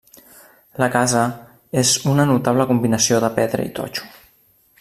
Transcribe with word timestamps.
La 0.83 0.87
casa 0.95 1.25
és 1.83 1.93
una 2.15 2.27
notable 2.31 2.69
combinació 2.73 3.23
de 3.27 3.33
pedra 3.41 3.71
i 3.71 3.73
totxo. 3.83 4.13